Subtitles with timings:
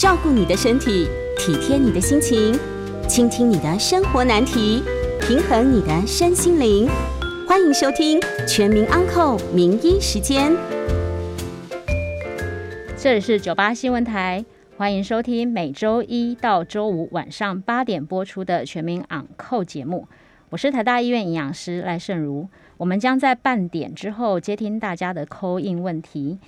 [0.00, 2.58] 照顾你的身体，体贴你的心情，
[3.06, 4.82] 倾听你的生活难题，
[5.20, 6.88] 平衡你的身心灵。
[7.46, 10.52] 欢迎收听《全民安扣名医时间》。
[12.96, 14.42] 这里是九八新闻台，
[14.78, 20.08] 欢迎收听每周一到周五晚上八点播出的《全民昂扣》节目。
[20.48, 22.48] 我是台大医院营养师赖胜如，
[22.78, 26.38] 我们将在半点之后接听大家的扣印问题。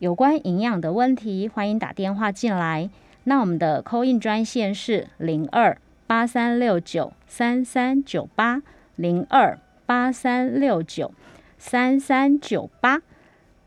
[0.00, 2.88] 有关营养的问题，欢迎打电话进来。
[3.24, 5.76] 那我们的扣印专线是零二
[6.06, 8.62] 八三六九三三九八
[8.96, 11.12] 零二八三六九
[11.58, 13.02] 三三九八。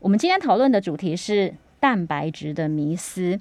[0.00, 3.38] 我们今天讨论的主题是蛋白质的迷思。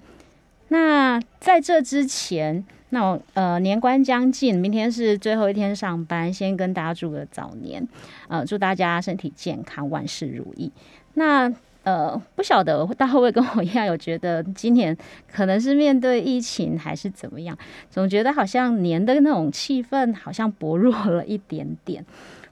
[0.68, 7.88] 那在这之前，那我呃年关将近，明天是最后一天上班，先跟大家祝个早年，
[8.28, 10.72] 呃祝大家身体健康，万事如意。
[11.16, 11.52] 那
[11.84, 14.96] 呃，不晓得大家会不会跟我一样，有觉得今年
[15.32, 17.58] 可能是面对疫情还是怎么样，
[17.90, 22.06] 总觉得好像年的那种气氛好像薄弱了一点点。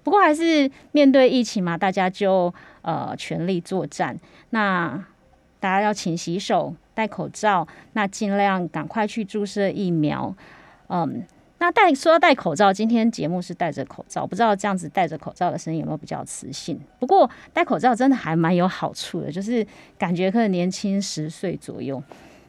[0.04, 4.20] 不过还是面对疫情嘛，大家就呃全力作战。
[4.50, 5.02] 那
[5.60, 10.36] 大家要勤洗手、戴口罩，那尽量赶快去注射疫苗。
[10.88, 11.23] 嗯。
[11.62, 16.80] 那戴说要戴口罩，今天节目是戴着口罩，不知道这样子戴着口罩的声音有没有比较磁性？
[16.98, 22.02] 不过戴口罩真的还蛮有好处的，就是感觉可能年轻十岁左右。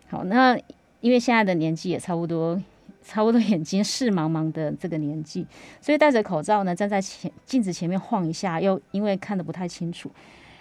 [0.08, 0.58] 好，那
[1.02, 2.58] 因为现在的年纪也差不多，
[3.04, 5.46] 差不多眼睛视茫茫的这个年纪，
[5.82, 10.10] 所以戴着口罩呢，站在前镜子前面晃一下，又因为看得不太清楚，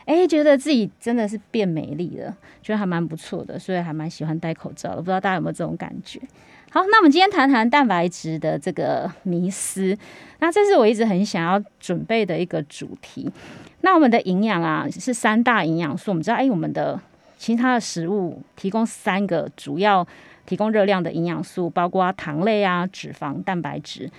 [0.03, 4.97] 哎，觉得自己真的是变美丽了，觉得还蛮不错的，所以还蛮喜欢戴口罩的。
[4.97, 6.19] 不知道大家有没有这种感觉？
[6.73, 9.97] 好，那我们今天谈谈蛋白质的这个迷思。
[10.39, 13.30] 那这是我一直很想要准备的一个主题。
[13.81, 16.11] 那我们的营养啊，是三大营养素。
[16.11, 16.97] 我们知道，哎，我们的
[17.38, 20.08] 其他的食物提供三个主要
[20.45, 24.09] 提供热量的营养素，包括糖类啊、脂肪、蛋白质。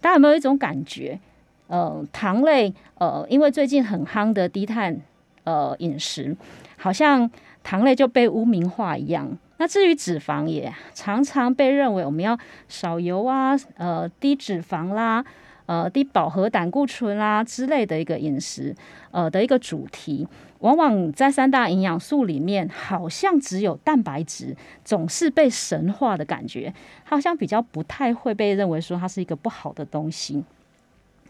[0.00, 1.20] 大家有没有一种感觉？
[1.66, 4.98] 呃，糖类，呃，因为最近很夯的低碳
[5.44, 6.34] 呃饮食，
[6.78, 7.30] 好像
[7.62, 9.36] 糖类就被污名化一样。
[9.60, 12.38] 那至于脂肪，也常常被认为我们要
[12.68, 15.24] 少油啊，呃，低脂肪啦，
[15.66, 18.72] 呃，低饱和胆固醇啦之类的一个饮食，
[19.10, 20.26] 呃的一个主题。
[20.60, 26.72] 往往在三大营养素里面，好像只有蛋白质总是被神化的感觉，
[27.04, 30.44] 好像比较不太会被认为说它是一个不好的东西。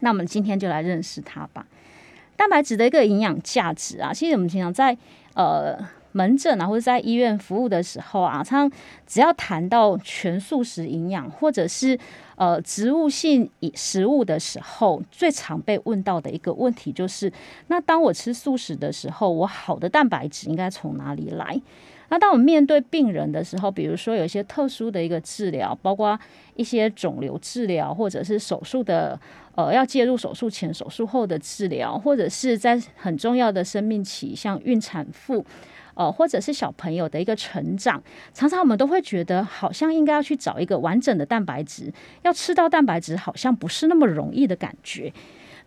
[0.01, 1.65] 那我们今天就来认识它吧。
[2.35, 4.95] 蛋白质的一个营养价值啊，其实我们经常在
[5.33, 5.77] 呃。
[6.11, 8.69] 门诊啊，或者在医院服务的时候啊，常
[9.05, 11.97] 只要谈到全素食营养，或者是
[12.35, 17.31] 呃植物性食物的时候，最常被问到的一个问题就是：
[17.67, 21.61] 那当我吃素食的时候，我好的蛋白质应该从哪里来？
[22.11, 26.19] 那当我们面对病人的时候，比如说有一些特殊的一个治疗，包括
[26.55, 29.19] 一些肿瘤治疗，或者是手术的
[29.53, 35.45] 呃要介入手术前、手术后的治疗，或者是在很重要的生命期，像孕产妇。
[35.99, 38.01] 呃，或者是小朋友的一个成长，
[38.33, 45.11] 常常我们都会觉得，好像应该要去找一个完整的蛋白质，要吃到蛋白质，好像不是那么容易的感觉。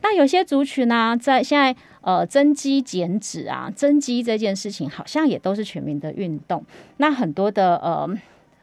[0.00, 6.64] 那有些族群呢，在现在呃增肌减脂啊，增肌这件事情，好像也都是全民的运动。
[6.96, 8.08] 那很多的呃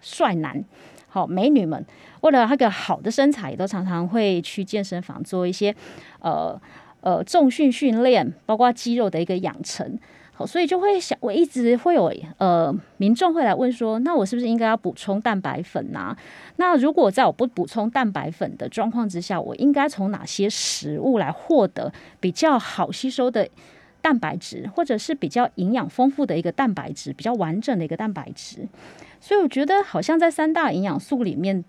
[0.02, 0.66] 帅男、
[1.08, 1.86] 好美女们，
[2.22, 5.76] 为了那个好的身材，也都常常会去健身房做一些
[6.22, 6.60] 呃
[7.02, 10.00] 呃重训训练，包括肌肉的一个养成。
[10.46, 16.16] 所以就会想，我一直会有呃民众会来问说，那我是不是应该要补充蛋白粉呐？
[16.56, 23.48] 那如果在我不补充蛋白粉的状况之下，我应该从哪些食物来获得比较好吸收的
[24.02, 28.68] 蛋白质，或者是比较营养丰富的一个蛋白质，比较完整的一个蛋白质？
[29.20, 31.64] 所以我觉得好像在三大营养素里面，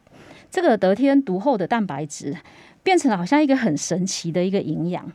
[0.51, 2.37] 这个得天独厚的蛋白质
[2.83, 5.13] 变成了好像一个很神奇的一个营养。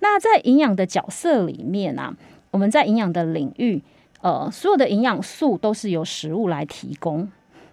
[0.00, 2.16] 那在营养的角色里面啊。
[2.50, 3.80] 我们在营养的领域，
[4.22, 7.30] 呃，所有的营养素都是由食物来提供。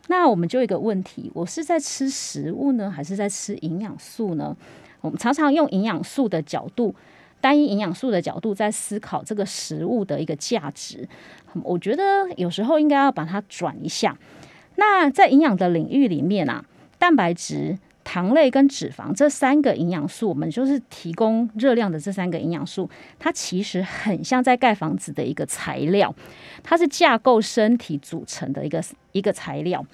[0.08, 4.56] 那我们就一个问题：我是在吃食物呢，还是在吃营养素呢？
[5.02, 6.96] 我们常常用营养素的角度，
[7.42, 11.08] 单一营养素的角度在思考这个食物的一个价值。
[11.64, 12.04] 我觉得
[12.36, 14.18] 有时候应该要把它转一下。
[14.76, 16.64] 那在营养的领域里面啊，
[16.98, 17.78] 蛋白质。
[18.10, 22.90] 糖类跟脂肪这三个营养素，我们就是提供热量的这三个营养素，
[23.20, 26.16] 它其实很像在盖房子的一个材料，
[26.64, 28.82] 它是架构身体组成的一个
[29.12, 29.86] 一个材料。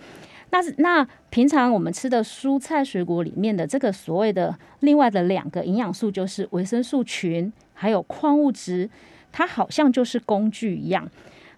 [0.52, 8.88] 那是那平常我们吃的蔬菜水果里面的这个所谓的另外的两个营养素，就是维生素群还有矿物质，
[9.32, 11.10] 它好像就是工具一样。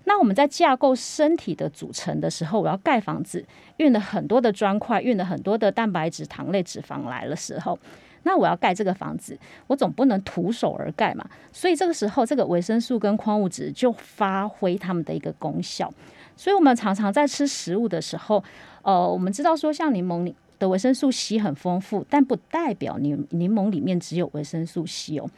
[0.06, 3.46] 那我们在架构身体的组成的时候，我要盖房子，
[3.78, 7.78] 运了很多的砖块，运了很多的蛋白质、糖类、脂肪来的时候，
[8.24, 9.38] 那我要盖这个房子，
[9.68, 11.28] 我总不能徒手而盖嘛。
[11.52, 15.92] 所以这个时候，这个维生素跟矿物质就发挥它们的一个功效。
[16.38, 18.44] 所以我们常常在吃食物的时候，
[18.84, 25.30] 呃，我们知道说，像柠檬里的维生素 C 很丰富，但不代表柠柠檬里面只有维生素 C 哦。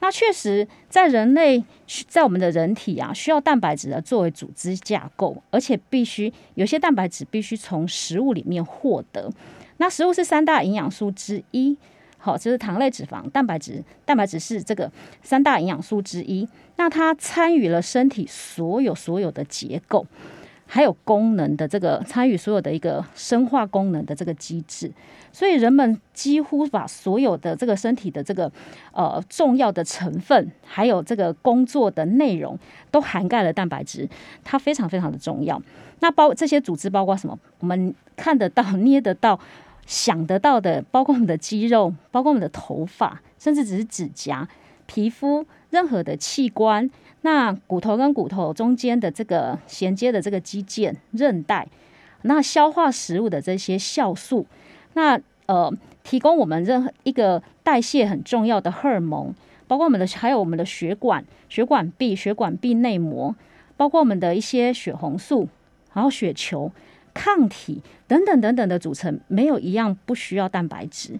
[0.00, 1.62] 那确实，在人类，
[2.08, 9.30] 在我们的人体啊，需要蛋白质的作为组织架构，而且必须有些蛋白质必须从食物里面获得。
[9.76, 11.76] 那食物是三大营养素之一，
[12.18, 13.84] 好，就是糖类、脂肪、蛋白质。
[14.04, 14.90] 蛋白质是这个
[15.22, 20.06] 三大营养素之一，那它参与了身体所有所有的结构。
[20.72, 24.88] 还有功能的这个参与所有的一个生化功能的这个机制，
[25.32, 28.50] 所以人们几乎把所有的这个身体的这个
[28.92, 32.56] 呃重要的成分，还有这个工作的内容，
[32.92, 34.08] 都涵盖了蛋白质，
[34.44, 35.60] 它非常非常的重要。
[35.98, 37.36] 那包这些组织包括什么？
[37.58, 39.40] 我们看得到、捏得到、
[39.86, 44.48] 想得到的，包括我们的肌肉，包括我们的头发，甚至只是指甲、
[44.86, 46.90] 皮肤，任何的器官。
[47.22, 51.68] 那骨头跟骨头中间的这个衔接的这个肌腱、韧带，
[52.22, 54.46] 那消化食物的这些酵素，
[54.94, 55.70] 那呃，
[56.02, 59.34] 提供我们任何一个代谢很重要的荷尔蒙，
[59.68, 63.36] 包括我们的还有我们的血管、血管壁、血管壁内膜，
[63.76, 65.46] 包括我们的一些血红素，
[65.92, 66.72] 然后血球、
[67.12, 71.18] 抗体等等等等的组成，没有一样不需要蛋白质。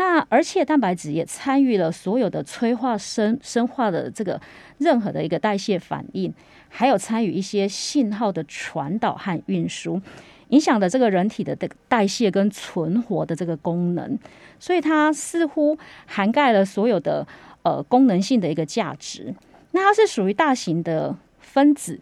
[0.00, 4.40] 那而且蛋白质也参与了所有的催化生生化的这个
[4.78, 6.32] 任何的一个代谢反应，
[6.70, 10.00] 还有参与一些信号的传导和运输，
[10.48, 11.54] 影响的这个人体的
[11.86, 14.18] 代谢跟存活的这个功能，
[14.58, 15.76] 所以它似乎
[16.06, 17.26] 涵盖了所有的
[17.62, 19.34] 呃功能性的一个价值。
[19.72, 22.00] 那它是属于大型的分子，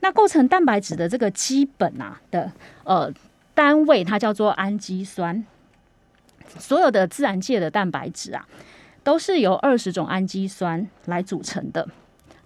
[0.00, 2.52] 那构成蛋白质的这个基本啊的
[2.84, 3.10] 呃
[3.54, 5.42] 单位，它叫做氨基酸。
[6.58, 8.46] 所有的自然界的蛋白质啊，
[9.02, 11.88] 都是由二十种氨基酸来组成的。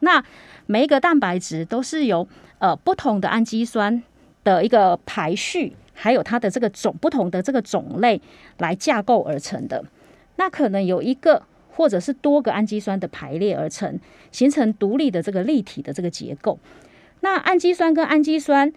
[0.00, 0.23] 那
[0.67, 4.02] 每一个蛋白质都是由呃不同的氨基酸
[4.43, 8.20] 的一个排序，还有它的这个种不同的这个种类
[8.58, 9.85] 来架构而成的。
[10.37, 13.99] 那可能有一个或者是多个氨基酸的排列而成，
[14.31, 16.58] 形成独立的这个立体的这个结构。
[17.20, 18.70] 那氨基酸跟氨基酸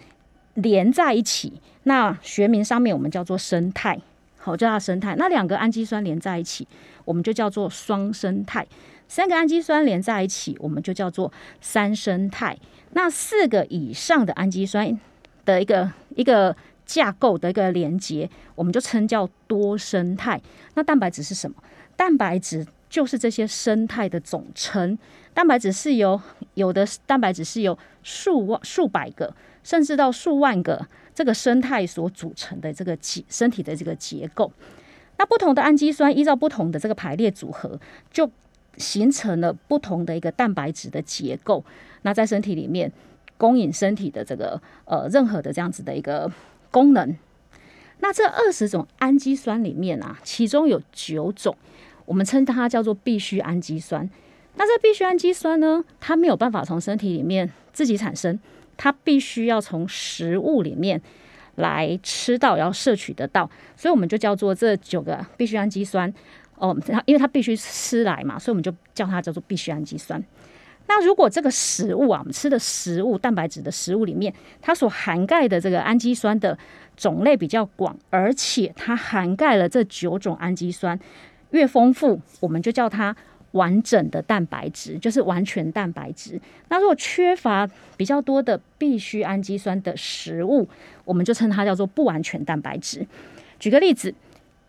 [0.54, 4.00] 连在一起，那学名上面我们叫做生态。
[4.48, 5.14] 好，叫它生态。
[5.18, 6.66] 那两个氨基酸连在一起，
[7.04, 8.64] 我们就叫做双生态；
[9.10, 11.30] 三个氨基酸连在一起，我们就叫做
[11.60, 12.58] 三生态。
[12.92, 14.98] 那四个以上的氨基酸
[15.44, 16.56] 的一个一个
[16.86, 20.42] 架构的一个连接，我们就称叫多生态。
[20.76, 21.58] 那蛋白质是什么？
[21.98, 24.98] 蛋白质就是这些生态的总称。
[25.34, 26.22] 蛋白质是由
[26.54, 30.88] 有的蛋白质是由数万、数百个，甚至到数万个。
[31.18, 34.52] 这个生态所组成的这个结身体的这个结构，
[35.18, 37.80] 那不同的氨基酸依照不同的这个排列组合，
[38.12, 38.30] 就
[38.76, 41.66] 形成了不同的一个蛋白质的结构。
[42.04, 42.92] 那在身体里面
[43.36, 46.32] 供应身体的这个呃任何的这样子的一个
[46.70, 47.18] 功能。
[47.98, 51.58] 那这二十种氨基酸里面啊，其中有九种，
[52.06, 54.08] 我们称它叫做必需氨基酸。
[54.54, 58.40] 那这必需氨基酸呢，它没有办法从身体里面自己产生。
[58.78, 61.02] 它必须要从食物里面
[61.56, 66.14] 来吃到，要摄取得到，所以我们就叫做这九个必需氨基酸
[66.56, 70.24] 哦，它因为它必须吃来嘛，所以我们就叫它叫做必需氨基酸。
[70.88, 76.58] 那如果这个食物啊，我们吃的食物蛋白质的食物里面，它所涵盖的这个氨基酸的
[76.96, 80.98] 种类比较广，而且它涵盖了这九种氨基酸
[81.50, 83.16] 越丰富，我们就叫它。
[83.52, 86.40] 完整的蛋白质就是完全蛋白质。
[86.70, 90.68] 那如果缺乏比较多的必需氨基酸的食物，
[91.06, 93.08] 我们就称它叫做不完全蛋白质。
[93.60, 94.14] 举个例子，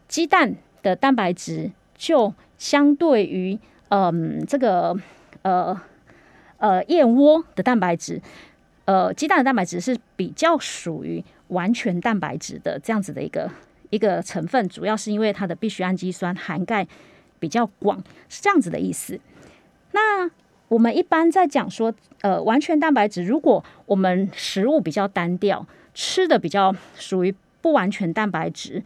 [0.06, 3.58] 鸡蛋的蛋白质就相对于
[3.88, 4.96] 嗯这个
[5.42, 5.78] 呃
[6.58, 8.22] 呃燕窝的蛋白质，
[8.84, 13.50] 呃鸡蛋的蛋白质是比较属于完全蛋白质的这样子的一个
[13.90, 16.86] 一个成分，主要是因为它的必需氨基酸涵盖。
[17.38, 19.18] 比较广是这样子的意思。
[19.92, 20.30] 那
[20.68, 28.82] 我们一般在讲说，呃，完全蛋白质，如果我们食物比较单调，吃的比较属于不完全蛋白质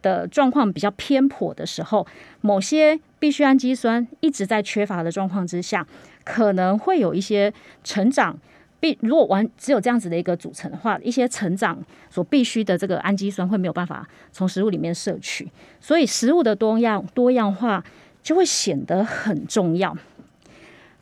[0.00, 2.06] 的状况比较偏颇的时候，
[2.40, 5.86] 某些必需氨基酸一直在缺乏的状况之下，
[6.24, 7.52] 可能会有一些
[7.84, 8.38] 成长
[8.80, 11.78] 必如果完只有这样子的一个组成的话，一些成长
[12.10, 17.84] 所必须的这个氨基酸会没有办法从食物里面摄取，所以食物的多样多样化。
[18.26, 19.96] 就会显得很重要。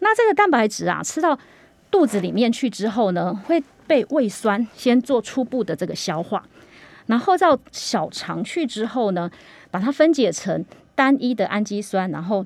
[0.00, 1.38] 那这个蛋白质啊，吃到
[1.90, 6.46] 肚子里面去之后呢，会被胃酸先做初步的这个消化，
[7.06, 9.30] 然后到小肠去之后呢，
[9.70, 10.62] 把它分解成
[10.94, 12.44] 单一的氨基酸，然后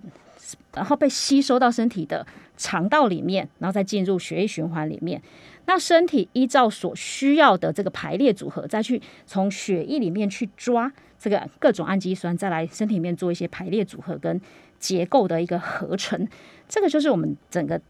[0.73, 2.25] 然后被吸收到身体的
[2.59, 5.23] 肠道里面，然后再进入血液循环里面。
[5.65, 14.41] 那身体依照所需要的这个排列组合，再去从血液里面去抓这个各种氨基酸，再来身体里面做一些排列组合跟
[14.79, 16.29] 结构的一个合成。
[16.69, 17.81] 这个就是我们整个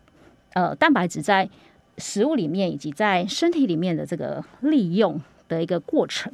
[0.54, 1.48] 呃蛋白质在
[1.98, 6.32] 食物里面以及在身体里面的这个利用的一个过程。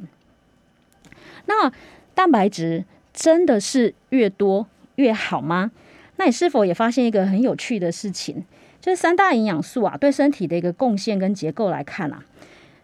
[1.45, 1.71] 那
[2.15, 5.71] 蛋白质真的是越多越好吗？
[6.17, 8.43] 那你是否也发现一个很有趣的事情？
[8.81, 12.23] 就是三大营养素啊，对身体的一个贡献跟结构来看啊，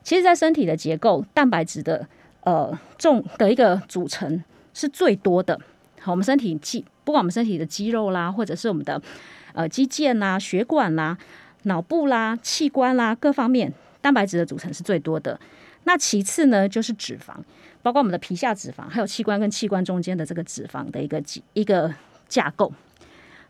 [0.04, 2.08] 其实，在身体的结构，蛋白质的
[2.44, 5.60] 呃重的一个组成是最多的。
[6.00, 9.00] 好，我们身体肌，不管我们身体的肌肉啦，或者是我们的
[9.54, 11.16] 呃肌腱啦、血管啦、
[11.64, 13.72] 脑部啦、器官啦各方面，
[14.02, 15.40] 蛋白质的组成是最多的。
[15.84, 17.36] 那其次呢，就是脂肪，
[17.84, 21.22] 包括我们的皮下脂肪，还有器官跟器官中间的这个脂肪的一个
[21.54, 21.94] 一个
[22.28, 22.74] 架构。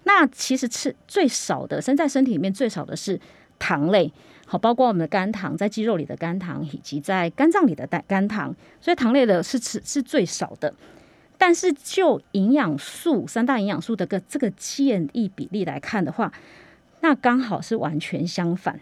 [0.04, 3.20] 那其实吃最少的，生在身体里面最少的是
[3.60, 4.12] 糖类，
[4.48, 10.74] 好，包括我们的肝糖，在肌肉里的肝糖，以及在肝脏里的肝肝糖，所以糖类的是吃是最少的。
[11.38, 16.34] 但是就营养素三大营养素的个这个建议比例来看的话，
[17.02, 18.80] 那刚好是完全相反。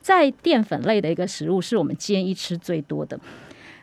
[0.00, 3.18] 在淀粉类的一个食物是我们建议吃最多的，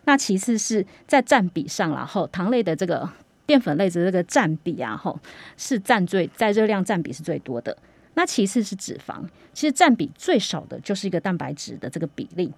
[0.03, 3.09] 那其次是在占比上，然后糖类的这个。
[3.45, 5.19] 淀粉类的这个占比啊，吼
[5.57, 7.75] 是占最在热量占比是最多的。
[8.15, 9.21] 那其次是脂肪，
[9.53, 12.51] 其实占比最少的就是一个蛋白质的这个比例。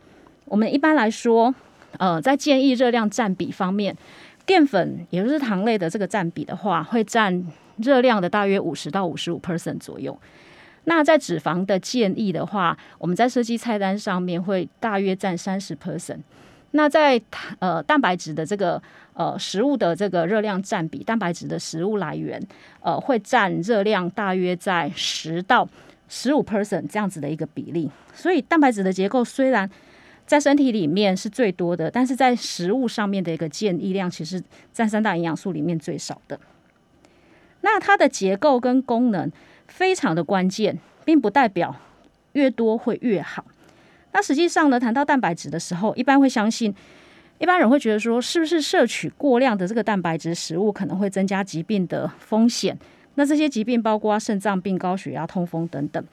[0.45, 1.53] 我们一般来说，
[1.97, 3.95] 呃，在建议热量占比方面，
[4.45, 7.45] 淀粉也就是糖类的这个占比的话，会占
[7.77, 10.17] 热量的大约五十到五十五 percent 左右。
[10.85, 16.19] 那在脂肪的建议的话，我们在设计菜单上面会大约占三十 percent。
[16.71, 17.19] 那在
[17.59, 18.81] 呃蛋白质的这个
[19.13, 22.41] 呃食物的这个热量占比，蛋白质的食物来源
[22.81, 25.67] 呃会占热量大约在十到
[26.09, 27.89] 十五 percent 这样子的一个比例。
[28.13, 29.69] 所以蛋白质的结构虽然
[30.25, 34.43] 在身体里面是最多的，但是在食物上面的一个建议量其实
[34.73, 36.39] 占三大营养素里面最少的。
[37.61, 39.31] 那它的结构跟功能
[39.67, 41.75] 非常的关键，并不代表
[42.33, 43.45] 越多会越好。
[44.17, 46.73] 那实际上呢，谈到蛋白质的时候，一般会相信，
[47.37, 52.75] 一般人会觉得说，是不是摄取过量的这个蛋白质食物可能会增加疾病的风险？
[53.13, 56.03] 那这些疾病包括肾脏病、高血压、痛风等等。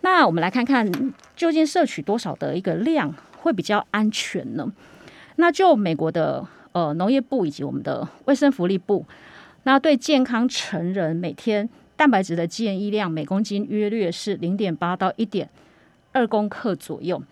[0.00, 0.90] 那我们来看看，
[1.36, 4.66] 究竟摄取多少的一个量会比较安全呢？
[5.36, 9.06] 那就美国的呃农业部以及我们的卫生福利部，
[9.62, 15.48] 那对健康成人每天蛋白质的建议量每公斤约略是零点八到一点。
[16.12, 17.22] 二公克左右，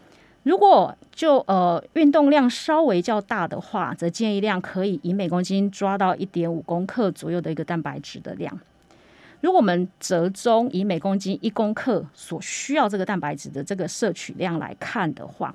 [0.44, 8.58] 如果就呃运动量稍微较大的话，则建议量可以以每公斤抓到一点五公克左右的一个蛋白质的量。
[9.40, 15.54] 如果我们折中以每公斤一公克所需要这个蛋白质的这个摄取量来看的话，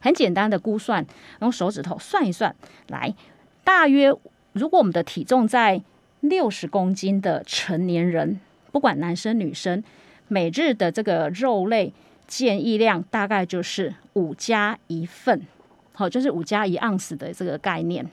[0.00, 1.06] 很简单的估算，
[1.40, 2.54] 用手指头算一算，
[2.88, 3.14] 来
[3.62, 4.12] 大约
[4.52, 5.80] 如果我们的体重在
[6.20, 8.40] 六十公斤的成年人，
[8.72, 9.82] 不管男生女生。
[10.28, 11.92] 每日的这个肉类
[12.26, 15.46] 建议量大概就是五加一份，
[15.92, 18.10] 好，就是五加一盎司的这个概念。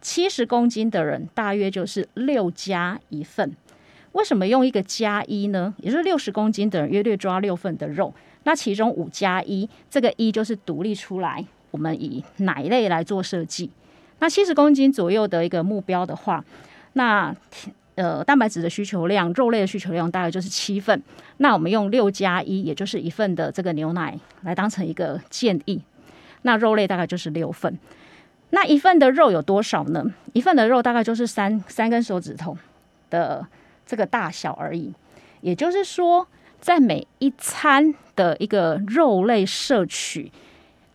[0.00, 3.54] 七十公斤的人大约就是六加一份。
[4.12, 5.74] 为什么用一个加一呢？
[5.78, 13.70] 也就是六十公斤的人约略抓六份的肉，那其中五加一这个一就是独立出来，我们以奶类来做设计。
[14.20, 16.44] 那七十公斤左右的一个目标的话，
[16.94, 17.34] 那。
[17.96, 21.00] 呃，蛋白质的需求量，肉类的需求量大概就是七份。
[21.36, 25.80] 那我们用六加一，也就是一份的这个牛奶来当成一个建议。
[26.42, 27.78] 那肉类大概就是六份。
[28.50, 30.04] 那一份的肉有多少呢？
[30.32, 32.56] 一份的肉大概就是三三根手指头
[33.10, 33.46] 的
[33.86, 34.92] 这个大小而已。
[35.40, 36.26] 也就是说，
[36.60, 40.32] 在每一餐的一个肉类摄取，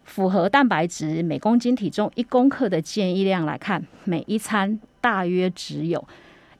[0.03, 6.06] 符合蛋白质每公斤体重一公克的建议量来看，每一餐大约只有。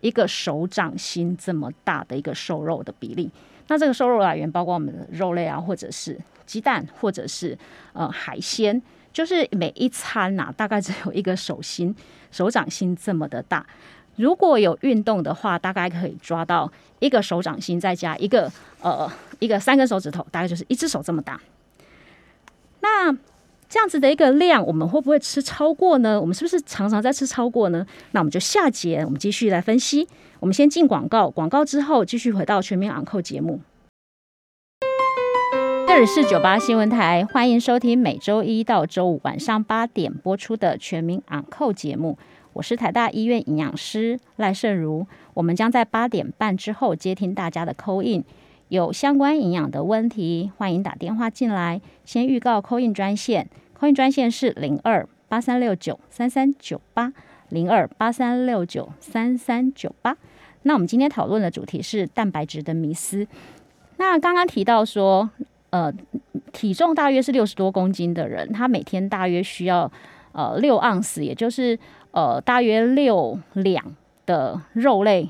[0.02, 3.30] 一个手掌心这么大的一个瘦肉的比例，
[3.68, 7.58] 那这个瘦肉来源包括我们的肉类啊，或者是鸡蛋，或者是
[7.94, 11.96] 呃海鲜，就是每一餐呐，大概只有一个手心、
[12.32, 13.66] 手掌心这么的大。
[14.16, 18.52] 如果有运动的话，大概可以抓到一个手掌心，再加一个
[18.82, 21.40] 呃一个三根手指头，大概就是一只手这么大。
[22.82, 23.16] 那
[23.70, 26.20] 这样子的一个量，我们会不会吃超过呢？
[26.20, 27.86] 我们是不是常常在吃超过呢？
[28.14, 30.08] 那我们就下节我们继续来分析。
[30.40, 33.62] 我们先进广告，广告之后继续回到全民昂扣节目。
[35.88, 42.18] 这里是九八新闻台，欢迎收听每周一到周五晚上八点播出的《全民昂扣》节目。
[42.54, 48.24] 我是台大医院营养师赖胜如，我们将在八点半之后接听大家的扣印，
[48.70, 51.82] 有相关营养的问题，欢迎打电话进来。
[52.06, 57.12] 先预告扣印专线，扣印专线是零二八三六九三三九八
[57.50, 60.16] 零二八三六九三三九八。
[60.64, 63.28] 那我们今天讨论的主题是蛋白质的迷思。
[63.98, 65.30] 那刚刚提到说。
[65.72, 65.94] 呃，
[66.52, 69.92] 体重大约是六十多公斤的人，他每天大约需要
[70.32, 71.78] 呃六盎司，也就是
[72.10, 73.96] 呃大约六两
[74.26, 75.30] 的肉类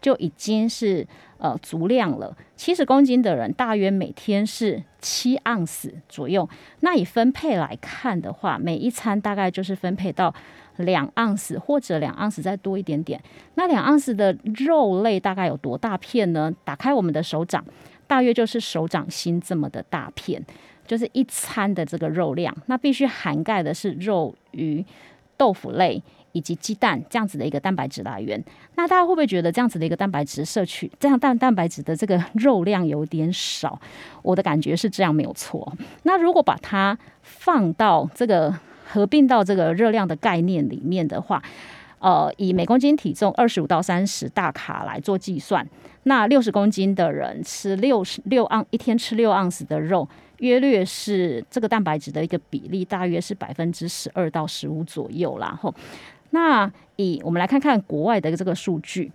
[0.00, 1.06] 就已经是
[1.38, 2.36] 呃足量了。
[2.56, 6.48] 七十公斤的人大约每天是七盎司左右。
[6.80, 10.34] 那以分配来看的话，每一餐大概就是分配到
[10.76, 13.20] 两盎司或者两盎司再多一点点。
[13.54, 16.52] 那两盎司的肉类大概有多大片呢？
[16.64, 17.64] 打开我们的手掌。
[18.06, 20.42] 大约就是手掌心这么的大片，
[20.86, 22.56] 就是一餐的这个肉量。
[22.64, 24.82] 那必须涵盖的是肉、鱼、
[25.36, 28.42] 豆腐类以及鸡蛋这样子的一个蛋白质来源。
[28.76, 33.80] 那大家会不会觉得这样子的一个蛋白质摄取，这样蛋蛋白质的这个 肉量有点少？
[34.22, 35.72] 我的感觉是这样没有错。
[36.02, 38.54] 那如果把它放到这个
[38.86, 41.42] 合并到这个热量的概念里面的话，
[41.98, 45.66] 呃，以每公斤体重二十五到三十大卡来做计算，
[46.04, 50.08] 那六十公斤的人吃六十六盎一天吃六盎司的肉，
[50.38, 55.58] 约略是这个蛋白质的一个比例，大约是百分之十二到十五左右啦。
[55.60, 55.74] 吼，
[56.30, 59.10] 那以我们来看看国外的这个数据。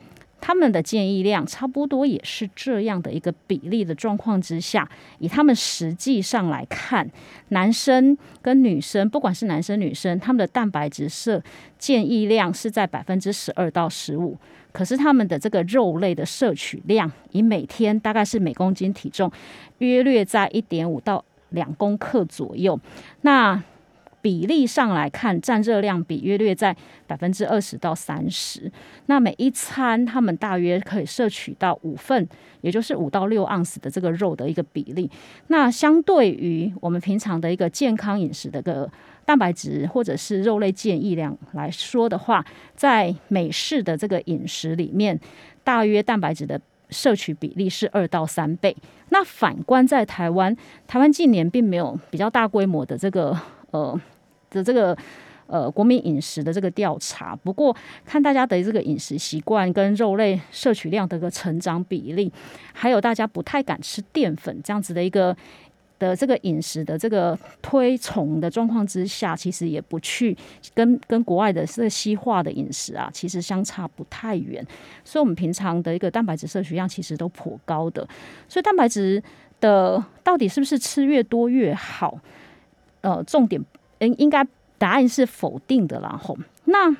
[0.45, 4.85] 他们的建议量差不多也是这样的一个比例的状况之下，
[5.19, 7.09] 以他们实际上来看，
[7.47, 11.41] 男生跟女生，不管是男生女生，他们的蛋白质摄
[11.77, 14.37] 建议量是在百分之十二到十五，
[14.73, 19.31] 可是他们的这个肉类的摄取量，以每天大概是每公斤体重
[19.77, 22.77] 约略在一点五到两公克左右，
[23.21, 23.63] 那。
[24.23, 26.73] 比例上来看，占热量比约略在
[27.05, 28.71] 百分之二十到三十。
[29.07, 32.25] 那每一餐他们大约可以摄取到五份，
[32.61, 35.11] 也就是五到六盎司的这个肉的一个比例。
[35.47, 38.89] 那相对于我们平常的一个健康饮食的个
[39.25, 42.45] 蛋白质或者是肉类建议量来说的话，
[42.77, 45.19] 在美式的这个饮食里面，
[45.65, 46.57] 大约蛋白质的
[46.89, 48.73] 摄取比例是二到三倍。
[49.09, 50.55] 那反观在台湾，
[50.87, 53.37] 台湾近年并没有比较大规模的这个
[53.71, 53.99] 呃。
[54.53, 54.95] 的这个
[55.47, 62.31] 呃国民饮食的这个调查，不过看大家的这个饮食习惯跟肉类摄取量的一个成长比例，
[62.71, 65.35] 还有大家不太敢吃淀粉这样子的一个
[65.99, 70.35] 的这个饮食的这个推崇的状况之下，其实也不去
[70.73, 74.65] 跟跟国外的这个西化的饮食啊，其实相差不太远。
[75.03, 78.07] 所以，我们平常的一个蛋白质摄取量其实都颇高的。
[78.49, 79.21] 所以，蛋白质
[79.61, 82.19] 的到底是不是吃越多越好？
[83.01, 83.63] 呃，重点。
[84.17, 84.45] 应该
[84.77, 86.95] 答案是否定的，然后那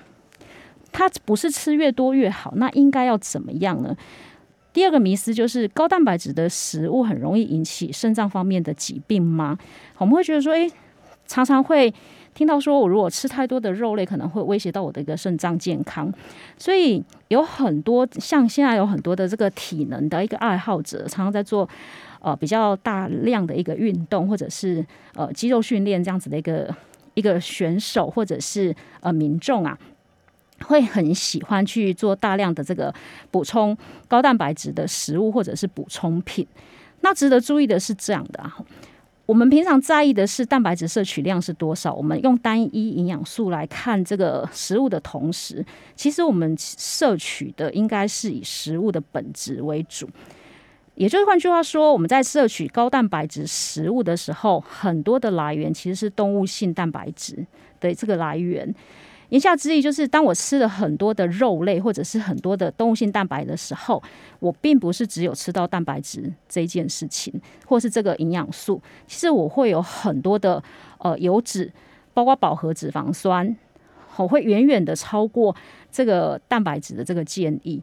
[0.92, 3.96] 它不是吃越多越好，那应该要怎么样呢？
[4.72, 9.58] 第二个迷思就是高蛋白质的食物很容易引起肾脏方面的疾病吗？
[9.98, 10.72] 我们会觉得说，诶，
[11.28, 11.94] 常常会
[12.34, 16.12] 听到说我如果吃太多的肉类，可能会威胁到我的一个肾脏健康，
[16.58, 21.68] 所以有很多像现在有很多的这个体能的一个爱好者，常常在做。
[22.26, 24.82] 呃，比较大量的一个运动，或者是
[25.14, 26.74] 呃肌肉训练这样子的一个
[27.14, 29.78] 一个选手，或者是呃民众啊，
[30.66, 32.94] 会很喜欢去做大量的这个
[33.32, 36.48] 补充高蛋白质的食物或者是补充品。
[37.02, 38.56] 那值得注意的是这样的啊，
[39.26, 41.94] 我们平常在意的是蛋白质摄取量是多少。
[41.94, 50.10] 我们用单一营养素来看这个食物的同时，其实我们摄取的应该是以食物的本质为主。
[50.96, 57.46] 也就是换句话说，我们在摄取高蛋白质食物的时候，很多的来源其实是动物性蛋白质
[57.80, 58.74] 的这个来源。
[59.30, 64.02] 言下之意就是，当我吃了很多的肉类或者是很多的动物性蛋白的时候，
[64.40, 67.34] 我并不是只有吃到蛋白质这一件事情，
[67.66, 68.80] 或是这个营养素。
[69.08, 70.62] 其实我会有很多的
[71.00, 71.72] 呃油脂，
[72.14, 73.58] 包括饱和脂肪酸，
[74.18, 75.56] 我会远远的超过
[75.92, 77.82] 这个蛋白质的这个建议。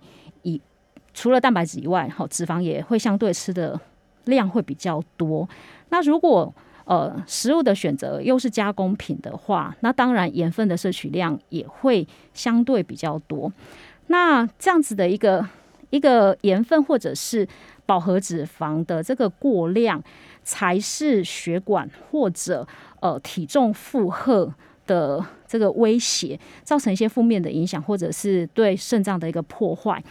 [1.13, 3.79] 除了蛋白质以外，好脂肪也会相对吃的
[4.25, 5.49] 量会比较多。
[5.89, 13.53] 那如果呃食物的选择又是加工品的话，那当然盐分的摄取量也会相对比较多。
[14.07, 15.47] 那这样子的一个
[15.91, 17.47] 一个盐分或者是
[17.87, 20.03] 饱和脂肪的这个过量，
[20.43, 22.67] 才是血管或者
[23.01, 24.53] 呃体重负荷
[24.87, 30.03] 的这个威胁，造成一些负面的影响，或者是对肾脏的一个破坏。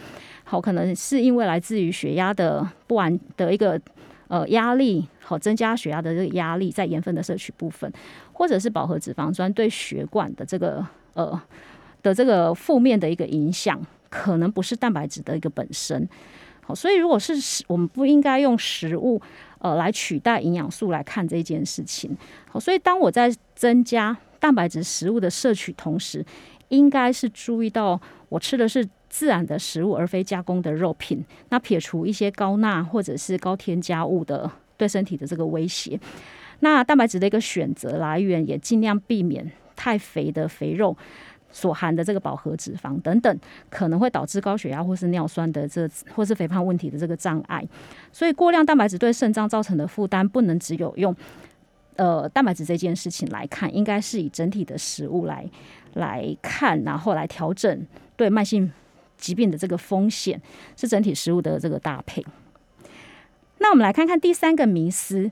[0.50, 3.80] 好，可能是因为来自于血压的不完的一个
[4.26, 7.88] 呃压力，好增加血压的这个压力，在盐分的摄取部分，
[8.32, 10.84] 或者是饱和脂肪酸对血管的这个
[11.14, 11.40] 呃
[12.02, 16.08] 的这个负面的一个影响，可能不是蛋白质的一个本身。
[16.62, 19.22] 好，所以如果是食我们不应该用食物
[19.60, 22.10] 呃来取代营养素来看这件事情。
[22.48, 26.26] 好，所以当我在增加蛋白质食物的摄取同时，
[26.70, 28.84] 应该是注意到我吃的是。
[29.10, 31.22] 自然的食物，而非加工的肉品。
[31.50, 36.00] 那撇除一些高钠或者是高添加物的对身体的这个威胁，
[36.60, 40.96] 那蛋白质的一个选择来源也尽量避免太肥的肥肉
[41.50, 47.66] 所含的这个饱和脂肪等等，可能会导致高血压或是尿酸的这或是肥胖问题的这个障碍。
[48.12, 51.14] 所以过量蛋白质对肾脏造成的负担，不能只有用
[51.96, 55.44] 呃蛋白质这件事情来看，应该是以整体的食物来
[55.94, 58.70] 来看，然后来调整对慢性。
[59.20, 60.40] 疾病的这个风险
[60.76, 62.24] 是整体食物的这个搭配。
[63.58, 65.30] 那我们来看看第三个迷思：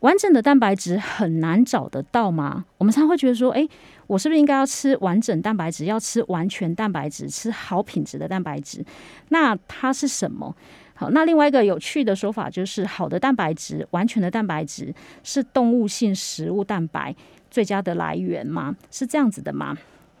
[0.00, 2.66] 完整的蛋白质很难找得到吗？
[2.76, 3.66] 我们常会觉得说，诶，
[4.06, 8.84] 我是不是应该要吃完整蛋白质，要吃完全蛋白质，吃好品质的蛋白质？
[9.30, 10.54] 那它是什么？
[10.94, 17.16] 好，那另外一个有趣的说法就是，好的蛋白质、完全的蛋白质是动物性食物蛋白
[17.50, 18.76] 最佳的来源吗？
[18.90, 19.78] 是这样子的吗？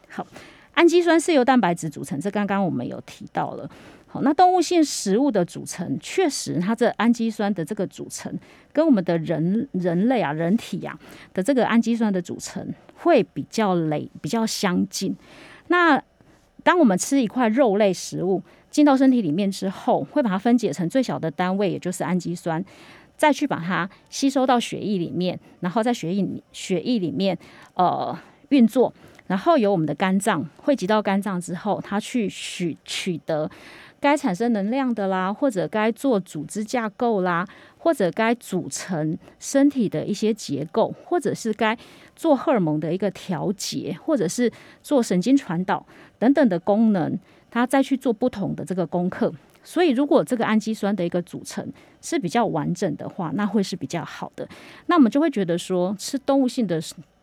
[0.08, 0.26] 好。
[0.74, 3.68] 氨基酸是由蛋白质组成，这刚刚我们有提到了。
[4.06, 8.30] 好，那动物性食物的组成，确实它这氨基酸的这个组成，
[8.70, 10.98] 跟我们的人人类啊、人体呀
[11.32, 15.16] 的这个氨基酸的组成会比较类、比较相近。
[15.68, 16.02] 那
[16.62, 22.62] 当我们吃一块肉类食物进到身体里面之后，会把它分解成最小的单位，也就是氨基酸，
[23.16, 27.38] 再去把它吸收到血液里面，然后在血液血液里面
[27.74, 28.14] 呃
[28.50, 28.92] 运作。
[29.26, 33.50] 然后由我们的肝脏汇集到肝脏之后，它去取取得
[34.00, 37.46] 该产生能量的啦，或者该做组织架构啦，
[37.78, 41.78] 或者该组成身体的一些结构，或者是该
[42.14, 44.50] 做荷尔蒙的一个调节，或者是
[44.82, 45.86] 做神经传导
[46.18, 47.18] 等等的功能，
[47.50, 49.32] 它再去做不同的这个功课。
[49.64, 51.64] 所以，如果这个氨基酸的一个组成
[52.00, 54.46] 是比较完整的话，那会是比较好的。
[54.86, 56.80] 那我们就会觉得说，吃动物性的。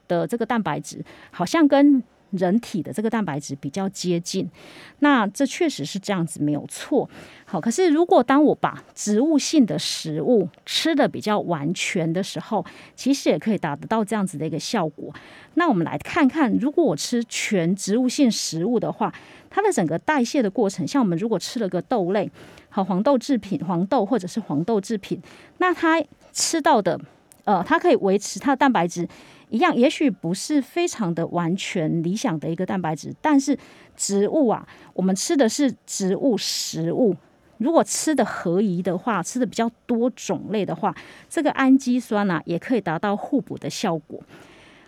[0.09, 4.47] 的这个蛋白质好像跟人体的这个蛋白质比较接近，
[4.99, 7.09] 那这确实是这样子没有错。
[7.45, 15.11] 好，可是如果当我把植物性的食物吃的比较完全的时候，其实也可以达得到这样子的一个效果。
[15.55, 19.11] 那我们来看看，如果我吃全植物性食物的话，
[19.49, 22.29] 它的整个代谢的过程，像我们如果吃了个豆类，
[22.69, 25.19] 好黄豆制品、黄豆或者是黄豆制品，
[25.57, 25.99] 那它
[26.31, 27.01] 吃到的，
[27.45, 29.07] 呃，它可以维持它的蛋白质。
[29.49, 33.57] 一样，也许不是非常的完全理想的一个蛋白质，但是
[33.95, 37.15] 植物啊，我们吃的是植物食物，
[37.57, 40.95] 如果吃的合宜的话，吃的比较多种类的话，
[41.27, 44.21] 这个氨基酸呢，也可以达到互补的效果。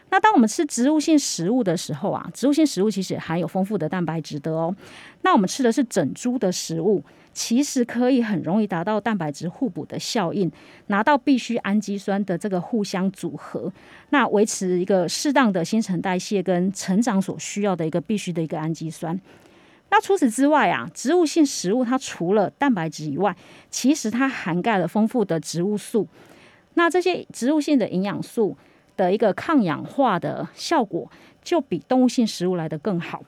[0.09, 4.75] 那当我们吃植物性食物的时候啊，植物性食物其实含有丰富的蛋白质的哦。
[5.21, 7.03] 那我们吃的是整株的食物。
[7.33, 10.51] 其实可以很容易达到蛋白质互补的效应，
[10.87, 13.71] 拿到必需氨基酸的这个互相组合，
[14.11, 19.19] 那维持一个适当的新陈代谢跟成长所需要的一个必须的一个氨基酸。
[19.89, 23.35] 那除此之外啊，植物性食物它除了蛋白质以外，
[23.69, 26.07] 其实它涵盖了丰富的植物素。
[26.75, 28.55] 那这些植物性的营养素
[28.95, 31.09] 的一个抗氧化的效果，
[31.43, 33.21] 就比动物性食物来的更好。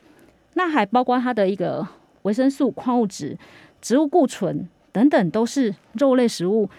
[0.53, 1.85] 那还包括它的一个
[2.21, 3.37] 维生素、矿物质。
[3.81, 6.69] 植物固醇等等都是肉类食物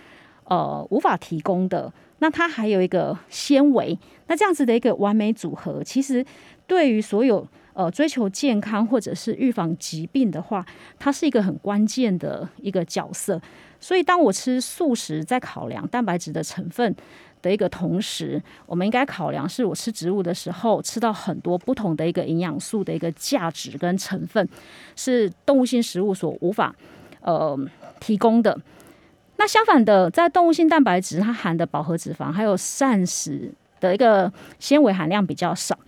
[0.44, 1.92] 呃无法提供的。
[2.20, 6.24] 那它还有一个纤维，那这样子的一个完美组合，其实
[6.66, 10.64] 对于所有呃追求健康或者是预防疾病的话，
[10.98, 13.40] 它是一个很关键的一个角色。
[13.80, 16.94] 所以当我吃素食，在考量蛋白质的成分
[17.42, 24.48] 的一个同时，我们应该考量是我吃植物的时候，吃到很多不同的一个营养素的一个价值跟成分，
[24.96, 26.74] 是动物性食物所无法。
[27.20, 27.58] 呃，
[28.00, 28.58] 提供的
[29.44, 35.78] 那相反的，在动物性蛋白质，它含的饱和脂肪还有膳食的一个纤维含量比较少，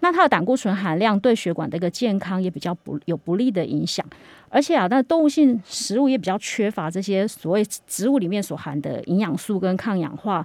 [0.00, 4.04] 那它的胆固醇含量对血管的一个健康也比较不有不利的影响，
[4.48, 10.44] 而且啊，那动物性食物也比较缺乏这些所谓植物里面所含的营养素跟抗氧化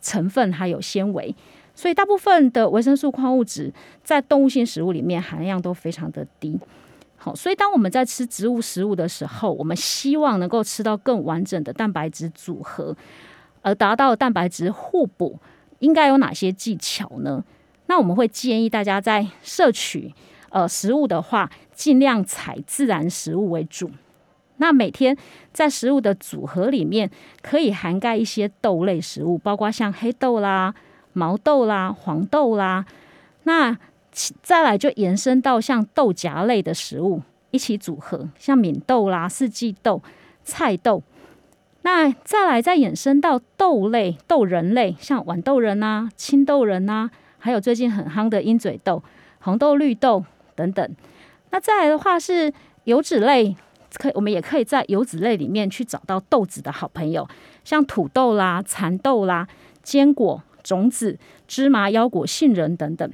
[0.00, 1.36] 成分还有纤维，
[1.74, 3.70] 所以大部分的维生素、矿物质
[4.02, 6.58] 在动物性食物里面含量都非常的低。
[7.20, 12.96] 好，所以当我们在吃植物食物的时候，我们希望能够吃到更完整的蛋白质组合，
[13.60, 15.38] 而达到蛋白质互补，
[15.80, 17.44] 应该有哪些技巧呢？
[17.86, 20.14] 那我们会建议大家在摄取
[20.50, 23.90] 呃食物的话，尽量采自然食物为主。
[24.58, 25.16] 那每天
[25.52, 27.10] 在食物的组合里面，
[27.42, 30.74] 可以涵盖一些豆类食物，包括像黑豆啦、
[31.12, 32.84] 毛豆啦、黄豆啦。
[33.44, 33.76] 那
[34.42, 40.02] 再来就延伸到像豆荚类的食物一起组合，像敏豆啦、四季豆、
[40.42, 41.02] 菜豆。
[41.82, 49.02] 那再来再衍生到豆类、豆仁类，像豌豆仁啊、青豆仁啊，还有最近很夯的鹰嘴豆、
[49.40, 50.96] 红豆、绿豆等等。
[51.50, 52.52] 那再来的话是
[52.84, 53.56] 油脂类。
[53.94, 57.26] 可，我们也可以在油脂类里面去找到豆子的好朋友，
[57.64, 59.48] 像土豆啦、蚕豆啦、
[59.82, 63.10] 坚果、种子、芝麻、腰果、杏仁等等。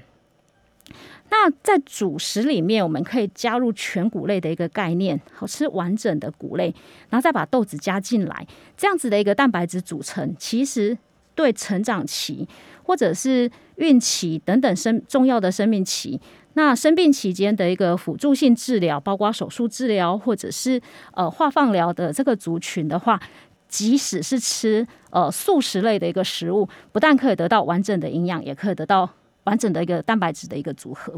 [1.30, 6.74] 那在主食里面，我们可以加入全谷类的一个概念，好吃完整的谷类，
[7.08, 10.96] 然后再把豆子加进来，这样子的一个蛋白质组成，其实
[11.34, 12.46] 对成长期
[12.84, 16.20] 或者是孕期等等生重要的生命期。
[16.56, 20.80] 那生病期间的一个辅助性治疗，包括手术治疗或者是
[21.14, 23.20] 呃化放疗的这个族群的话，
[23.66, 29.10] 即使是吃呃素食类的一个食物，不但可以得到完整的营养，也可以得到
[29.44, 31.14] 完整的一个蛋白质的一个组合。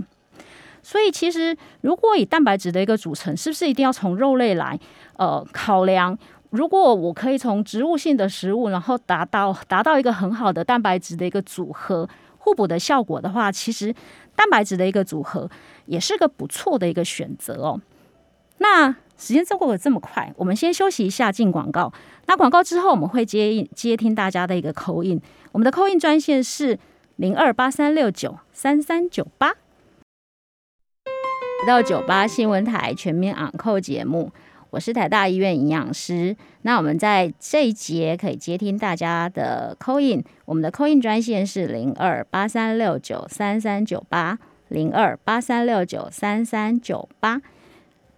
[0.83, 4.79] 所以，其实如果以蛋白质的一个组成，是不是一定要从肉类来
[5.17, 6.17] 呃考量？
[6.51, 12.09] 如果我可以从植物性的食物，然后达到达到一个很好的蛋白质的一个组合。
[12.39, 13.93] 互补的效果的话，其实
[14.37, 15.51] 蛋白质的一个组合
[15.87, 17.81] 也是个不错的一个选择哦。
[18.59, 21.93] 那时间过得这么快，我们先休息一下，进广告。
[22.27, 25.21] 那广告之后，我们会接接听大家的一个扣印。
[25.51, 26.79] 我们的扣印专线是
[27.17, 29.55] 零二八三六九三三九八。
[31.67, 34.31] 到九八新闻台全面昂扣节目。
[34.69, 47.41] 我是台大医院营养师，那我们在这一节可以接听大家的 call in，我们的 call in 专线是零二八三六九三三九八零二八三六九三三九八。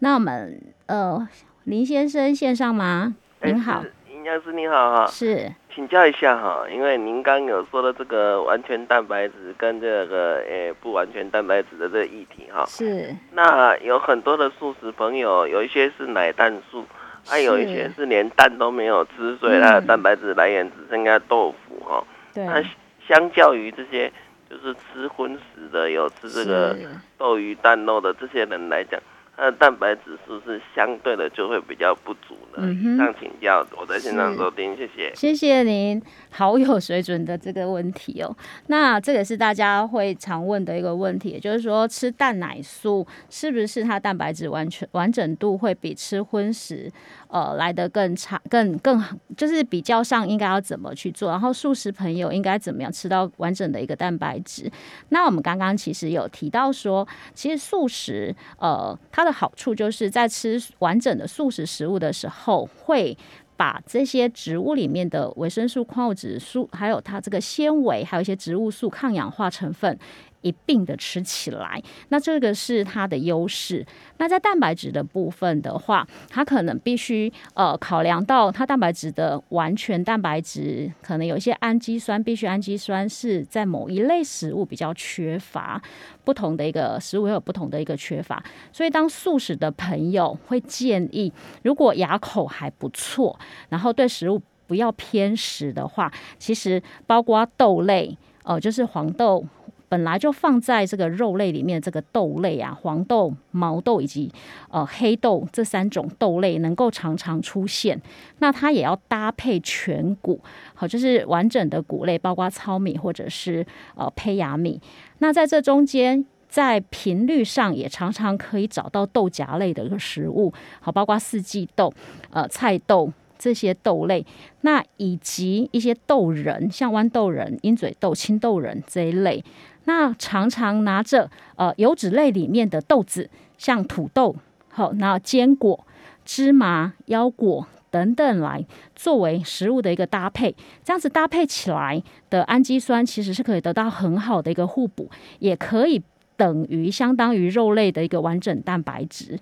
[0.00, 1.28] 那我们呃
[1.62, 3.14] 林先生线上吗？
[3.44, 5.52] 您好，营养师您好哈，是。
[5.78, 13.14] 请教一下哈，因为您刚有说的这个完全蛋白质跟这个诶不完全蛋白质的这个议题哈，是。
[13.30, 16.84] 那有很多的素食朋友，有一些是奶蛋素，
[17.24, 22.02] 还有一些是连蛋都没有吃，所以它的蛋白质来源只剩下豆腐哈。
[22.34, 22.44] 对。
[22.44, 22.60] 那
[23.06, 24.12] 相较于这些
[24.50, 26.76] 就是吃荤食的，有吃这个
[27.16, 29.00] 豆鱼蛋肉的这些人来讲。
[29.40, 32.66] 那蛋白质是不是相对的就会比较不足呢？
[32.96, 35.14] 想请教，我在现场收听，谢谢。
[35.14, 38.36] 谢谢您，好有水准的这个问题哦。
[38.66, 46.90] 那这个是大家会常问的一个问题，也就是说吃蛋奶素是不是它蛋白质完全完整度会比吃荤食？
[47.28, 49.02] 呃，来的更差，更更
[49.36, 54.70] 就是比较上应该要怎么去做，然后素食朋友应该怎么样吃到完整的一个蛋白质？
[55.10, 63.16] 那我们刚刚其实有提到说，其实素食呃它的好处就是在吃完整的素食食物的时候，会
[63.56, 69.98] 把这些植物里面的维生素、矿物质、素，还有它这个纤维，还有一些植物素、抗氧化成分。
[70.42, 73.84] 一并的吃起来，那这个是它的优势。
[74.18, 85.80] 那在蛋白质的部分的话，它可能必须呃考量到它蛋白质的完全蛋白质，可能有一些氨基酸，必须氨基酸是在某一类食物比较缺乏，
[86.24, 88.42] 不同的一个食物会有不同的一个缺乏。
[88.72, 99.44] 所以当素食的朋友会建议，如果牙口还不错，然后对食物不要偏食的话，其实包括豆类，呃，就是黄豆。
[99.88, 104.30] 本来就放在这个肉类里面，这个豆类啊，黄豆、毛豆以及
[104.70, 108.00] 呃黑豆这三种豆类能够常常出现，
[108.38, 110.40] 那它也要搭配全谷，
[110.74, 114.80] 好，就是完整的谷类，包括糙米或者是呃胚芽米。
[115.18, 121.92] 那在这中间，在频率上也常常可以找到豆荚类的一个食物，好，包括四季豆、
[122.30, 124.26] 呃菜豆这些豆类，
[124.62, 129.42] 那以及一些豆仁，像豌豆仁、鹰嘴豆、青豆仁这一类。
[129.88, 134.36] 那常常拿着呃油脂类里面的豆子，像土豆，
[134.70, 135.86] 好，那坚果、
[136.26, 138.62] 芝麻、腰果等等来
[138.94, 146.02] 作为食物的一个搭配，这样子搭配起来的氨基酸其实是可以得到很好的一个互补，也可以
[146.36, 149.40] 等于相当于肉类的一个完整蛋白质。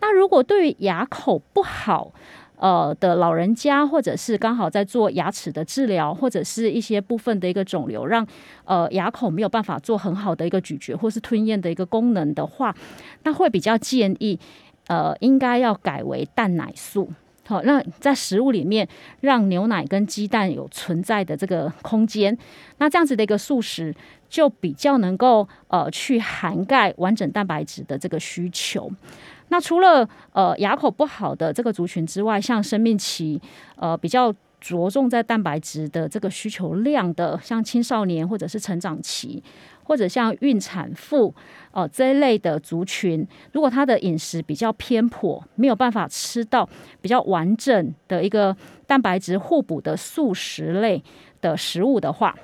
[0.00, 2.12] 那如果对于牙口不好，
[2.58, 8.26] 呃的老人家，或者是刚好在做牙齿的治疗，或者是一些部分的一个肿瘤，让
[8.64, 12.74] 呃牙口没有办法做很好的一个咀嚼或是吞咽的一个功能的话，
[13.22, 14.38] 那会比较建议
[14.88, 17.10] 呃应该要改为蛋奶素。
[17.46, 18.86] 好，让在食物里面
[19.20, 22.36] 让牛奶跟鸡蛋有存在的这个空间，
[22.76, 23.94] 那这样子的一个素食
[24.28, 28.92] 就比较能够呃去涵盖完整蛋白质的这个需求。
[29.48, 33.40] 那除了呃牙口不好的这个族群之外，像生命期
[33.76, 39.42] 呃比较着重在蛋白质的这个需求量的，像青少年或者是成长期。
[39.84, 41.34] 或者像孕产妇
[41.72, 46.68] 哦这一类的族群，如果他的饮食比较偏颇，没有办法吃到
[47.00, 48.54] 比较完整的一个
[48.86, 51.02] 蛋白质互补的素食类
[51.40, 52.36] 的食物的话，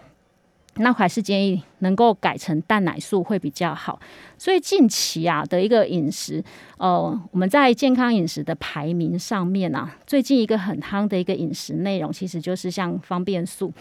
[0.77, 3.99] 那还是建议能够改成蛋奶素会比较好。
[4.37, 6.43] 所以近期啊的一个饮食，
[6.79, 13.73] 呃，我们在健康饮食的排名上面啊，最近一个很夯的一个饮食内容，其实就是像方便素。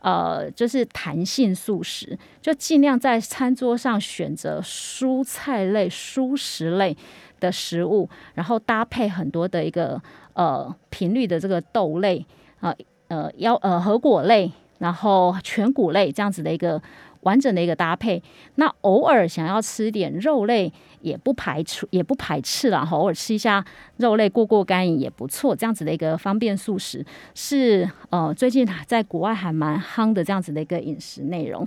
[0.00, 6.96] 呃，就是弹性素食，就尽量在餐桌上选择蔬菜类、蔬食类
[7.40, 10.00] 的食物，然后搭配很多的一个
[10.34, 12.24] 呃频率的这个豆类
[12.60, 12.72] 啊
[13.08, 16.80] 呃腰呃核果类，然后全谷类这样子的一个。
[17.22, 18.22] 完整的一个搭配，
[18.54, 22.96] 那偶尔想要吃点肉类也不排除，也不排斥了哈。
[22.96, 23.62] 偶尔吃一下
[23.96, 31.66] 肉类过过干瘾也不错，这样子的一个方便素食是呃最近在国外还蛮夯的这样子的一个饮食内容。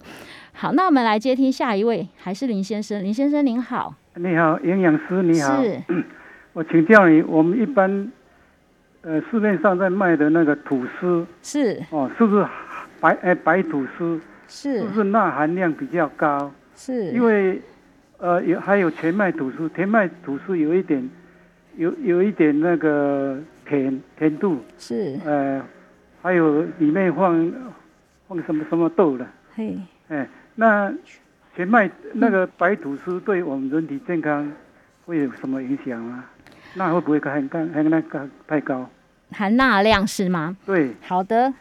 [0.54, 3.04] 好，那我们来接听下一位，还是林先生。
[3.04, 5.82] 林先生您好，你好，营养师你好，是，
[6.54, 8.10] 我请教你，我们一般
[9.02, 12.48] 呃市面上在卖的那个吐司是哦，是不是
[13.02, 14.22] 白哎白吐司？
[14.48, 16.52] 是，不是钠含量比较高？
[16.76, 17.60] 是，因为
[18.18, 21.10] 呃有还有全麦吐司，全麦吐司有一点
[21.78, 25.62] 有有一点那个甜甜度，是，呃
[26.22, 27.52] 还有里面放
[28.28, 29.78] 放什么什么豆的，嘿，
[30.10, 30.94] 哎，那
[31.56, 34.52] 全麦那个白吐司对我们人体健康
[35.06, 36.26] 会有什么影响吗？
[36.76, 38.90] 钠会不会含高含那个太高？
[39.32, 40.56] 含钠量是吗？
[40.66, 41.54] 对，好的。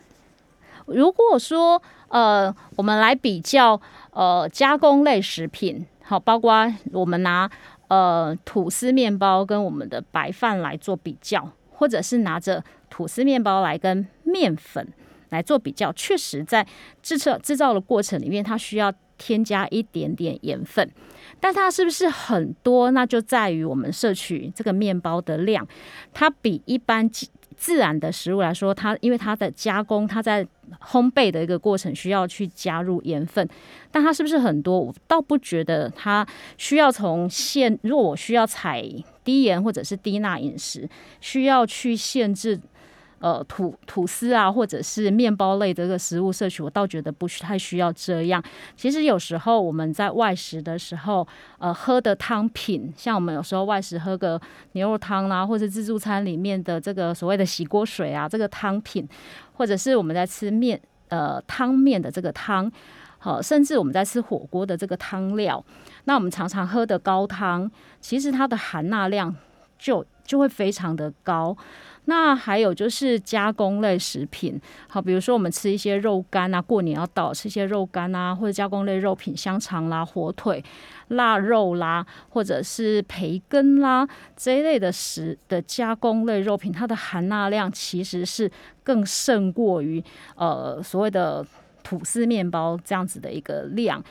[0.90, 7.48] 如果说呃，我们来比较呃加工类食品，好，包括我们拿
[7.88, 14.92] 呃吐司面包跟我们的白饭来做比较，或者是拿着吐司面包来跟面粉
[15.28, 16.66] 来做比较，确实在
[17.00, 20.90] 制造制造的过程里面，它需要添加一点点盐分，
[21.38, 22.90] 但它是不是很多？
[22.90, 25.64] 那就在于我们摄取这个面包的量，
[26.12, 27.08] 它比一般。
[27.56, 30.46] 自然的食物来说，它因为它的加工，它在
[30.88, 33.46] 烘焙的一个过程需要去加入盐分，
[33.90, 34.78] 但它是不是很多？
[34.80, 37.78] 我倒不觉得它需要从限。
[37.82, 38.82] 如果我需要采
[39.24, 40.88] 低盐或者是低钠饮食，
[41.20, 42.58] 需要去限制。
[43.20, 48.42] 呃，吐吐司啊，或者是面包类的这个食物摄取，我倒觉得不太需要这样。
[48.76, 51.28] 其实有时候我们在外食的时候，
[51.58, 54.40] 呃，喝的汤品，像我们有时候外食喝个
[54.72, 59.06] 牛肉汤啦，或者自助餐里面的这个所谓的洗锅水啊，这个汤品，
[59.52, 62.72] 或者是我们在吃面呃汤面的这个汤，
[63.18, 65.62] 好，甚至我们在吃火锅的这个汤料，
[66.04, 69.36] 那我们常常喝的高汤，其实它的含钠量
[69.78, 71.54] 就就会非常的高。
[72.06, 80.64] 那还有就是加工类食品，好，比如说我们吃一些肉干啊，过年要到吃一些肉干啊，或者加工类肉品，香肠啦、火腿、
[81.08, 88.50] 腊肉啦，或者是培根啦这一类的食的加工类肉品，它的含钠量其实是
[88.82, 90.02] 更胜过于
[90.34, 91.46] 呃所谓的
[91.84, 94.02] 吐司面包这样子的一个量，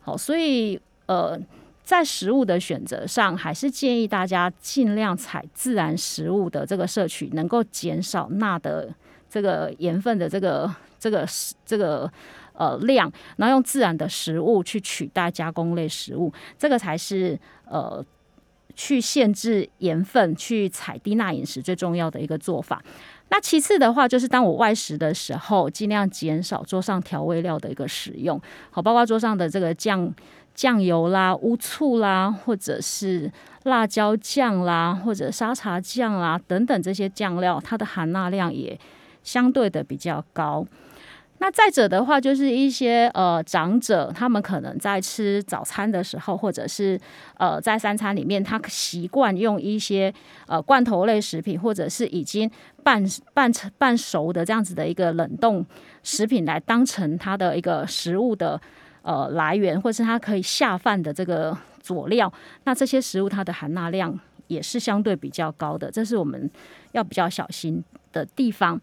[0.00, 1.38] 好，所以呃。
[1.84, 8.88] 在食物的选择上，还是建议大家尽量采自然食物的这个摄取，能够减少钠的
[9.28, 11.28] 这个盐分的这个这个
[11.66, 12.10] 这个
[12.54, 18.02] 呃量，然后用自然的食物去取代加工类食物，这个才是呃
[18.74, 22.82] 去限制盐分、去采低钠饮食最重要的一个做法。
[23.28, 30.14] 那其次的话，就是当我外食的时候，尽量减少桌上调味料的一个使用，好，包括桌上的这个酱。
[30.54, 33.30] 酱油啦、乌醋啦，或者是
[33.64, 38.78] 辣椒酱啦，或者沙茶酱啦等等这些酱料，它的含钠量也
[39.22, 40.64] 相对的比较高。
[41.38, 46.98] 那再者的话，就是一些呃长者，他们可能在吃早餐的时候，或者是
[47.36, 50.14] 呃在三餐里面，他习惯用一些
[50.46, 52.48] 呃罐头类食品，或者是已经
[52.82, 55.66] 半半成半熟的这样子的一个冷冻
[56.04, 58.58] 食品来当成他的一个食物的。
[59.04, 62.32] 呃，来源或是它可以下饭的这个佐料，
[62.64, 66.50] 那这些食物它的含钠量也是相对比较高的，这是我们
[66.92, 68.80] 要比较小心的地方。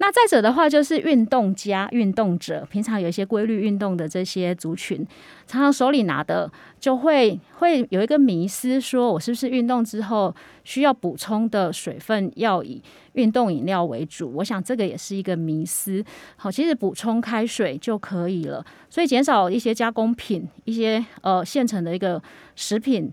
[0.00, 5.04] 那再者的话，就是运动家、运动者，平常有一些规律运动的这些族群，
[5.44, 10.32] 常常手里拿的就会会有一个迷思，说我是不是运动之后
[10.62, 12.80] 需要补充的水分要以
[13.14, 14.32] 运动饮料为主？
[14.36, 16.04] 我想这个也是一个迷思。
[16.36, 22.22] 好，其实补充开水就可以了，所以减少一些加工品、一些呃现成的一个
[22.54, 23.12] 食品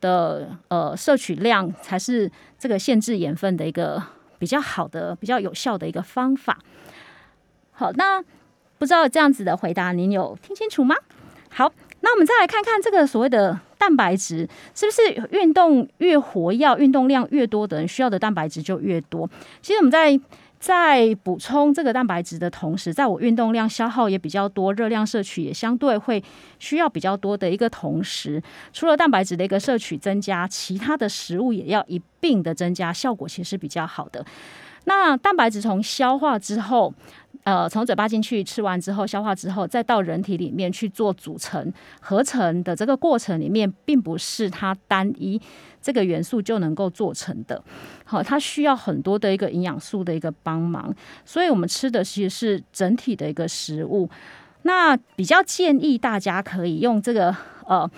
[0.00, 4.02] 的呃摄取量，才是这个限制盐分的一个。
[4.38, 6.58] 比较好的、比较有效的一个方法。
[7.72, 8.22] 好，那
[8.78, 10.96] 不知道这样子的回答您有听清楚吗？
[11.48, 19.28] 好，那我们再来看看这个所谓的蛋白质，是不是运动越活跃、运动量越多的人需要的蛋白质就越多？
[19.62, 20.18] 其实我们在
[20.58, 26.22] 在补充这个蛋白质的同时，在我运动量消耗也比较多，热量摄取也相对会
[26.58, 28.42] 需要比较多的一个同时，
[28.72, 34.24] 除了蛋白质的一个摄取增加，其他的食物也要一并的增加，效果其实比较好的。
[34.84, 36.94] 那蛋白质从消化之后，
[37.46, 45.40] 呃，从嘴巴进去吃完之后，消化之后，再到人体里面去做组成合成的这个过程里面，并不是它单一
[45.80, 47.62] 这个元素就能够做成的。
[48.04, 50.92] 好，它需要很多的一个营养素的一个帮忙，
[51.24, 54.10] 所以我们吃的其实是整体的一个食物。
[54.62, 57.32] 那比较建议大家可以用这个
[57.68, 57.88] 呃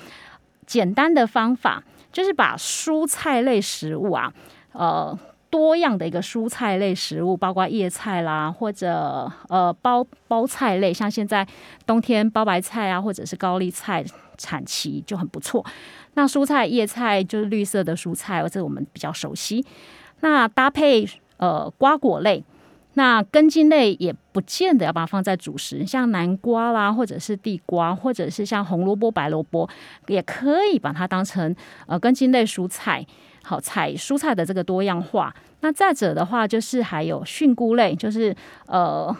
[0.66, 1.82] 简单的方法，
[2.12, 4.30] 就是把蔬菜类食物啊，
[4.72, 5.18] 呃。
[5.51, 11.46] 多样的一个蔬菜类食物，包括叶菜啦，或者呃包包菜类，像现在
[11.86, 14.05] 冬天包白菜啊，或者是高丽菜
[14.36, 15.64] 产期就很不错。
[16.14, 19.64] 那蔬菜叶菜就是绿色的蔬菜，这我们比较熟悉。
[20.20, 22.44] 那搭配呃瓜果类，
[22.94, 29.68] 那根茎类也不见得要把它放在主食，像南瓜啦，或者是地瓜，或者是像红萝卜、白萝卜，
[30.09, 31.55] 也可以把它当成
[31.86, 33.07] 呃根茎类蔬菜。
[33.49, 35.34] 好，采蔬菜的这个多样化。
[35.61, 38.36] 那再者的话，就是还有菌菇类，就是
[38.66, 39.16] 呃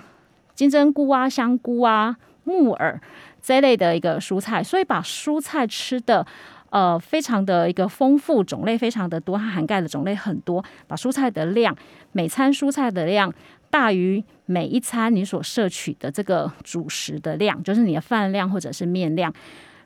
[0.55, 2.15] 金针菇啊、香菇啊、
[2.45, 3.01] 木耳
[3.41, 4.63] 这类的一个蔬菜。
[4.63, 6.27] 所以把蔬菜吃的
[6.69, 10.63] 呃非常的一个丰富，种类非常的多，它涵盖的种类很多。
[10.87, 11.75] 把蔬菜的量，
[12.13, 13.33] 每餐蔬菜的量
[13.71, 19.33] 大于每一餐你所摄取的这个主食的量，就是你的饭量或者是面量。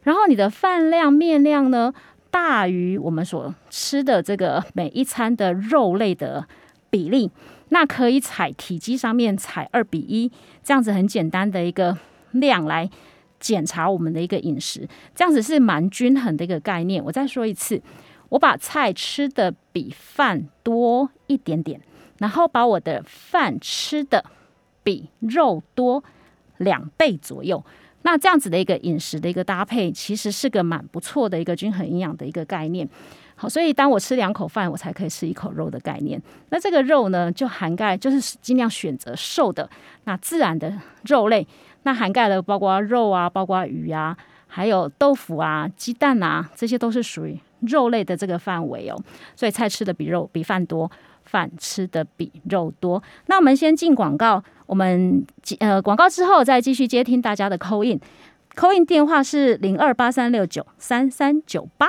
[0.03, 1.95] 然后你的饭量、面量呢？
[2.33, 6.49] 大于我们所吃的这个每一餐的肉类的
[6.89, 7.31] 比例，
[7.69, 10.33] 那可以采体积上面采二比一，
[10.65, 11.99] 这样子很简单的一个
[12.31, 12.89] 量来
[13.39, 17.05] 检查我们的一个饮食，这样子是蛮均衡的一个概念。
[17.05, 17.83] 我再说一次，
[18.31, 21.81] 我把菜吃的比饭多一点点，
[22.19, 24.25] 然后把我的饭吃的
[24.83, 26.03] 比肉多
[26.57, 27.63] 两倍左右。
[28.03, 32.89] 那这样子的一个饮食的一个搭配，其实是个蛮不错的一个均衡营养的一个概念。
[33.35, 36.21] 好，所以当我吃两口饭，我才可以吃一口肉的概念。
[36.51, 39.69] 那这个肉呢，就涵盖就是尽量选择瘦的，
[40.05, 40.73] 那自然的
[41.05, 41.47] 肉类，
[41.83, 48.97] 那涵盖了包括肉啊，包括鱼啊，还有豆腐啊、鸡蛋啊，这些都是属于肉类的这个范围哦。
[49.35, 50.89] 所以菜吃的比肉比饭多，
[51.25, 53.03] 饭吃的比肉多。
[53.27, 54.43] 那我们先进广告。
[54.67, 55.23] 我们
[55.59, 58.01] 呃广告之后再继续接听大家的扣印，
[58.55, 61.89] 扣印电话是零二八三六九三三九八。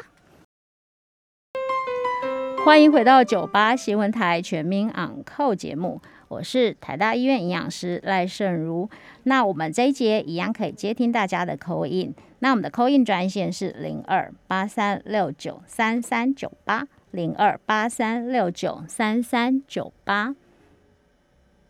[2.66, 8.90] 欢迎回到九八新闻台全民昂扣节目，我是台大医院营养师赖胜如。
[9.24, 20.34] 那我们这一节一样可以接听大家的扣印，那我们的扣印专线是零二八三六九三三九八零二八三六九三三九八。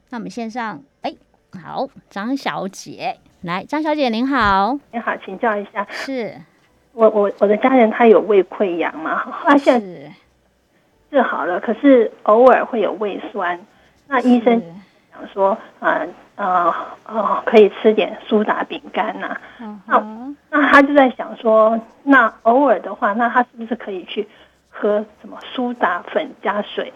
[0.10, 1.14] 那我们线上，哎，
[1.62, 6.34] 好，张小姐，来，张小姐您好，您好，请教一下，是。
[6.94, 10.14] 我我我的家人他有胃溃疡嘛， 他现在
[11.12, 13.60] 治好了，可是偶尔会有胃酸，
[14.08, 14.62] 那医生
[15.12, 16.74] 讲说，啊呃
[17.06, 19.38] 哦，可以吃点苏打饼干呐，
[19.88, 24.26] 那那他就在想说，那偶尔的话，那他是不是可以去
[24.74, 26.92] 喝什么苏打粉加水？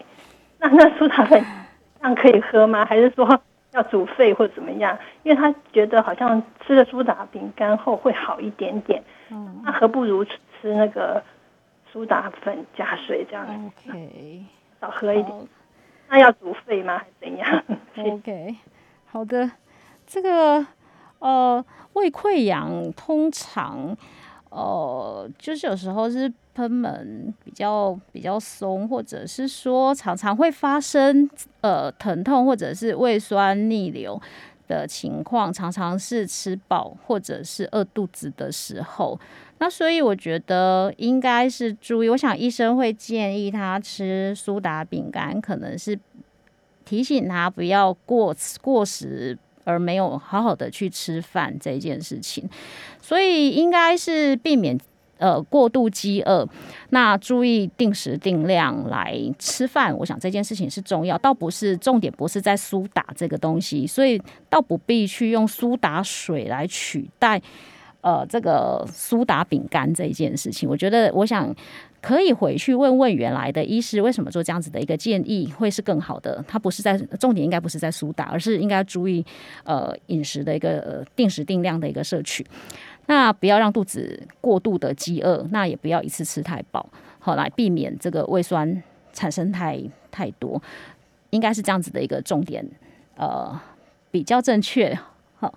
[0.58, 1.42] 那那苏打粉。
[2.00, 2.84] 这样可以喝吗？
[2.84, 3.40] 还是说
[3.72, 4.96] 要煮沸或怎么样？
[5.24, 9.02] 因为他觉得好像吃了苏打饼干后会好一点点。
[9.30, 11.20] 嗯，那何不如吃那个
[11.92, 13.44] 苏打粉加水这样
[13.88, 14.44] ？OK，
[14.80, 15.48] 少喝一点。
[16.08, 16.98] 那要煮沸吗？
[16.98, 17.64] 还是怎样？
[18.14, 18.56] OK，
[19.06, 19.50] 好的。
[20.06, 20.64] 这个
[21.18, 21.64] 呃，
[21.94, 23.96] 胃溃疡通常
[24.50, 26.32] 呃，就是有时候是。
[26.58, 31.30] 喷门比较比较松，或者是说常常会发生
[31.60, 34.20] 呃疼痛，或者是胃酸逆流
[34.66, 39.16] 的情况，常常是吃饱或者是饿肚子的时候。
[39.60, 45.96] 那所以我觉得应该是注意，我想医生会建议他吃苏打饼干，可能是
[46.84, 52.50] 提醒他不要过过食而没有好好的去吃饭这件事情，
[53.00, 54.76] 所以应该是避免。
[55.18, 56.48] 呃，过度饥饿，
[56.90, 59.96] 那注意定时定量来吃饭。
[59.98, 67.42] 我想这件事情是重要，倒不是重点，不是在苏打这个东西，所以倒不必去用苏打水来取代
[68.00, 70.68] 呃这个苏打饼干这一件事情。
[70.68, 71.54] 我觉得，我想
[72.00, 76.44] 可以回去问问原来的医师为什么做这样子的一个建议，会是更好的。
[76.46, 79.24] 它不是在重点，应该不是在苏打，而是应该注意
[79.64, 82.46] 呃饮食的一个定时定量的一个摄取。
[83.10, 86.86] 那不要让肚子过度的饥饿，那也不要一次吃太饱，
[87.18, 88.82] 好来避免这个胃酸
[89.14, 90.60] 产生太太多，
[91.30, 92.62] 应该是这样子的一个重点，
[93.16, 93.58] 呃，
[94.10, 94.96] 比较正确。
[95.40, 95.54] 好，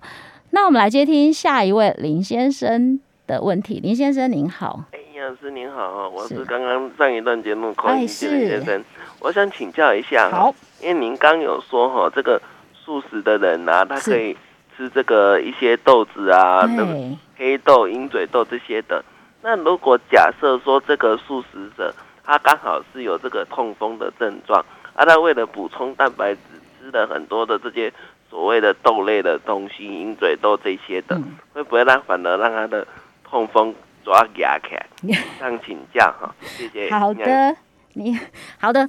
[0.48, 3.80] 那我们来接听下一位林先生的问题。
[3.80, 8.84] 林先生您好，哎，营养师您好，我是刚刚上一段节目口音的林先生，
[9.20, 12.40] 我想请教一下，好，因为您刚有说哈，这个
[12.72, 14.34] 素食的人啊，他可以。
[14.74, 16.98] 吃这个一些豆子啊，那个
[17.42, 19.04] 黑豆、鹰嘴豆这些的。
[19.42, 24.64] 那如果假设说这个素食者他刚好是有这个痛风的症状，
[24.94, 26.40] 啊，他为了补充蛋白质，
[26.78, 27.92] 吃了很多的这些
[28.30, 31.20] 所谓的豆类的东西，鹰嘴豆这些的，
[31.52, 32.86] 会不会让反而让他的
[33.24, 33.74] 痛风
[34.04, 34.80] 抓牙开？
[35.40, 36.88] 想请教哈，谢谢。
[36.90, 37.56] 好的，
[37.94, 38.16] 你
[38.60, 38.88] 好的，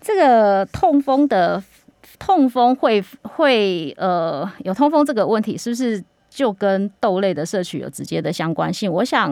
[0.00, 1.62] 这个痛风的。
[2.18, 8.90] 痛风会会呃有痛风这个问题，是不是就跟豆类的摄取有直接的相关性？
[8.90, 9.30] 我想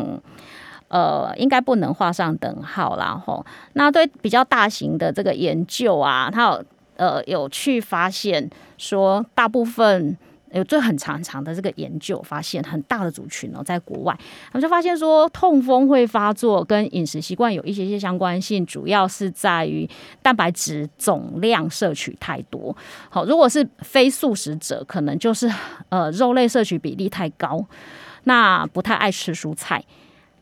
[0.89, 3.47] 呃应该不能画上等号啦吼。
[3.73, 6.65] 那对比较大型的这个研究啊，它有
[6.97, 10.19] 呃有去发现说大部分。
[10.53, 14.17] 有做很长很长的这个研究，发现很大的族群哦，在国外，
[14.53, 19.89] 他们就发现说，痛风会发作跟饮食习惯有一些些相关性，主要是在于
[20.23, 22.77] 蛋白质总量摄取太多。
[23.11, 25.51] 好，如果是非素食者，可能就是
[25.89, 27.65] 呃肉类摄取比例太高，
[28.25, 29.85] 那不太爱吃蔬菜。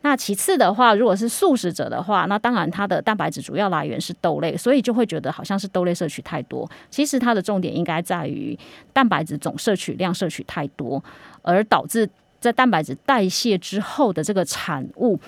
[0.07, 6.65] 那其次的话，如果是素食者的话，那当然它的蛋白质主要来源是豆类，所以就会觉得好像是豆类摄取太多。
[6.89, 8.57] 其实它的重点应该在于
[8.93, 11.03] 蛋白质总摄取量摄取太多，
[11.41, 15.19] 而导致在蛋白质代谢之后的这个产物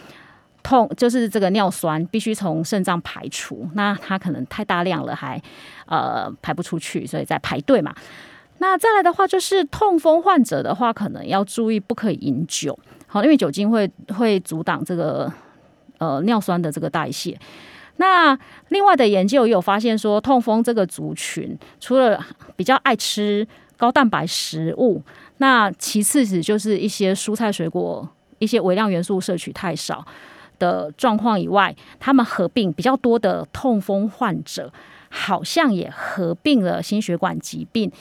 [0.63, 5.41] 痛，就是这个尿酸必须从肾脏排除，那它可能太大量了，还
[5.88, 7.93] 呃排不出去，所以在排队嘛。
[8.59, 12.80] 那再来的话，就是痛风患者的话，可能要注意不可以饮酒。
[13.12, 15.32] 好，因为酒精会会阻挡这个
[15.97, 17.36] 呃尿酸的这个代谢。
[17.97, 18.38] 那
[18.68, 22.24] 另外的研究也有发现说，痛风这个族群除了
[22.55, 23.45] 比较爱吃
[23.78, 25.01] 高蛋白食物，
[25.38, 28.07] 那其次是就是一些蔬菜水果、
[28.38, 30.05] 一些微量元素摄取太少
[30.60, 34.72] 的状况以外，他们合并比较多的痛风患者，
[35.10, 37.91] 好像也合并了心血管疾病。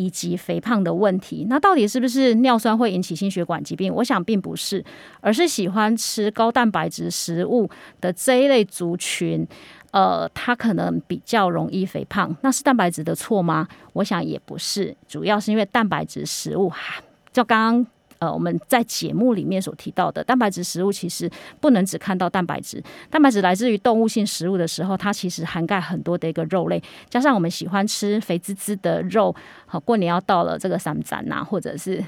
[0.00, 3.92] 以及肥胖的问题，那到底是不是尿酸会引起心血管疾病？
[3.96, 4.82] 我想并不是，
[5.20, 7.68] 而是喜欢吃高蛋白质食物
[8.00, 9.46] 的这一类族群，
[9.90, 12.34] 呃，他可能比较容易肥胖。
[12.40, 13.68] 那是蛋白质的错吗？
[13.92, 17.86] 我想也不是，主要是因为蛋白质食物哈，就刚刚。
[18.20, 22.82] 呃，我们在节目里面所提到的蛋白质食物，其实不能只看到蛋白质。
[23.10, 29.34] 蛋白质来自于动物性食物的时候，它其实涵盖很多的一个肉类，加上我们喜欢吃肥滋滋的肉。
[29.64, 32.04] 好，过年要到了，这个三斩呐，或者是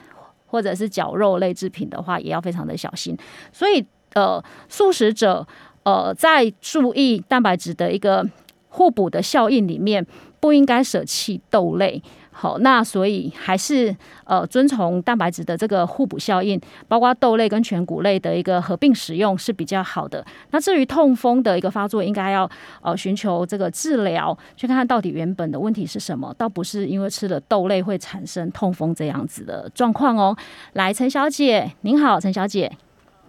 [0.46, 3.16] 或者是绞肉类制品的话，也要非常的小心。
[3.50, 3.82] 所以，
[4.12, 5.46] 呃，素食者
[5.84, 8.28] 呃，在注意蛋白质的一个
[8.68, 10.06] 互补的效应里面，
[10.40, 12.02] 不应该舍弃豆类。
[12.34, 16.58] 好，那所以还是呃遵从蛋白质的这个互补效应，
[16.88, 20.24] 包括豆类跟全谷类的一个合并使用是比较好的。
[20.50, 30.34] 那至于痛风的一个发作，应该要呃寻求这个治疗，去看看到底原本的问题是什么，倒不是因为吃了豆类会产生痛风这样子的状况哦。
[30.72, 32.72] 来，陈小姐，您好，陈小姐，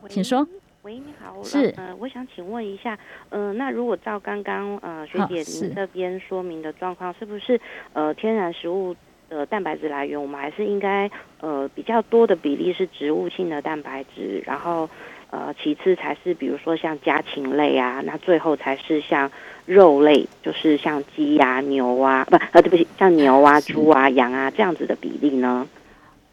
[0.08, 0.48] 请说。
[0.84, 7.58] 喂，你好，是呃，我想请问一下，呃，那如果照刚刚呃学姐您这边说明的状况，是不是
[7.94, 8.94] 呃天然食物
[9.30, 11.10] 的蛋白质来源，我们还是应该
[11.40, 14.90] 呃比较多的比例是植物性的蛋白质，然后
[15.30, 19.32] 呃其次才是比如说像家禽类啊，那最后才是像
[19.66, 25.66] 肉类，就是像鸡啊、牛啊，不呃对不起，像牛啊、猪啊、羊啊这样子的比例呢？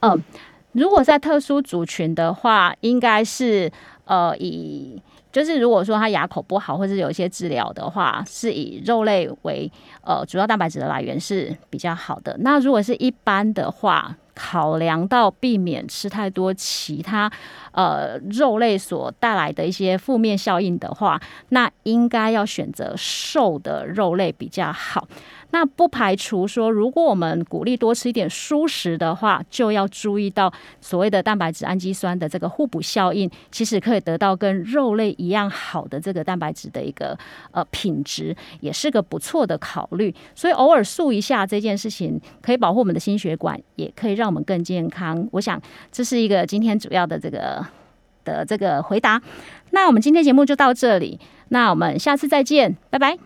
[0.00, 0.20] 嗯，
[0.72, 3.70] 如果在特殊族群的话，应该是。
[4.10, 5.00] 呃，以
[5.30, 9.70] 就是如果说他牙口不好，或者有一些治疗的话，是以肉类为
[10.02, 12.36] 呃主要蛋白质的来源是比较好的。
[12.40, 17.30] 那如果是一般的话，考量到避免吃太多其他
[17.70, 25.06] 呃肉类所带来的一些负面效应的话，那应该要选择瘦的肉类比较好。
[25.52, 37.18] 那不排除说，如果我们鼓励多吃一点蔬食的话，就要注意到所谓的蛋白质氨基酸的这个互补效应，其实可以得到跟肉类一样好的这个蛋白质的一个
[37.50, 40.14] 呃品质，也是个不错的考虑。
[40.34, 45.28] 所以偶尔素一下这件事情，可以保护我们的心血管，也可以让我们更健康。
[45.32, 45.60] 我想
[45.92, 47.64] 这是一个今天主要的这个
[48.24, 49.20] 的这个回答。
[49.70, 53.20] 那我们今天节目就到这里，那我们下次再见，拜拜。